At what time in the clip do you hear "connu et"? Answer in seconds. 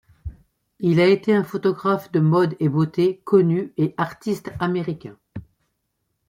3.23-3.93